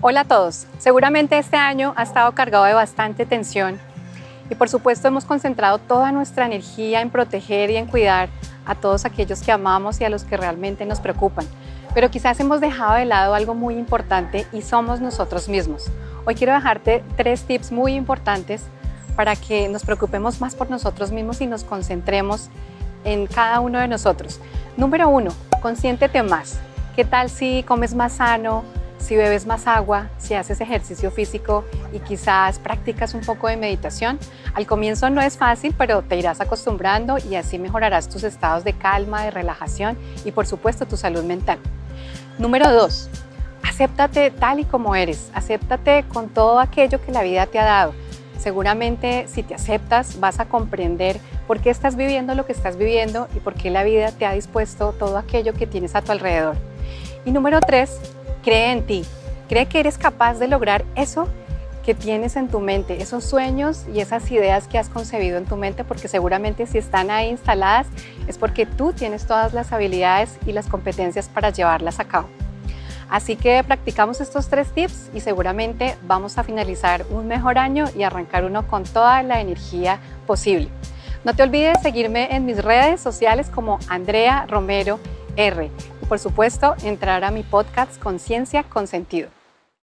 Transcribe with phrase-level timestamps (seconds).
[0.00, 0.68] Hola a todos.
[0.78, 3.80] Seguramente este año ha estado cargado de bastante tensión
[4.48, 8.28] y por supuesto hemos concentrado toda nuestra energía en proteger y en cuidar
[8.64, 11.46] a todos aquellos que amamos y a los que realmente nos preocupan.
[11.94, 15.90] Pero quizás hemos dejado de lado algo muy importante y somos nosotros mismos.
[16.26, 18.62] Hoy quiero dejarte tres tips muy importantes
[19.16, 22.50] para que nos preocupemos más por nosotros mismos y nos concentremos
[23.02, 24.38] en cada uno de nosotros.
[24.76, 26.60] Número uno, consiéntete más.
[26.94, 28.62] ¿Qué tal si comes más sano,
[28.98, 34.18] si bebes más agua, si haces ejercicio físico y quizás practicas un poco de meditación.
[34.54, 38.74] Al comienzo no es fácil, pero te irás acostumbrando y así mejorarás tus estados de
[38.74, 41.58] calma, de relajación y por supuesto tu salud mental.
[42.38, 43.08] Número dos,
[43.62, 47.94] acéptate tal y como eres, acéptate con todo aquello que la vida te ha dado.
[48.38, 53.26] Seguramente si te aceptas vas a comprender por qué estás viviendo lo que estás viviendo
[53.34, 56.56] y por qué la vida te ha dispuesto todo aquello que tienes a tu alrededor.
[57.24, 57.98] Y número tres,
[58.48, 59.04] cree en ti,
[59.46, 61.28] cree que eres capaz de lograr eso
[61.84, 65.56] que tienes en tu mente, esos sueños y esas ideas que has concebido en tu
[65.56, 67.88] mente, porque seguramente si están ahí instaladas
[68.26, 72.30] es porque tú tienes todas las habilidades y las competencias para llevarlas a cabo.
[73.10, 78.02] Así que practicamos estos tres tips y seguramente vamos a finalizar un mejor año y
[78.02, 80.70] arrancar uno con toda la energía posible.
[81.22, 85.00] No te olvides seguirme en mis redes sociales como Andrea Romero
[85.36, 85.70] R
[86.08, 89.37] por supuesto, entrar a mi podcast Conciencia con Sentido.